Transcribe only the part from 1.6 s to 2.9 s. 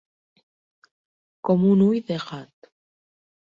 un ull de gat.